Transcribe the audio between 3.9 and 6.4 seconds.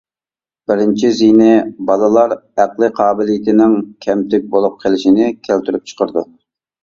كەمتۈك بولۇپ قېلىشىنى كەلتۈرۈپ چىقىرىدۇ.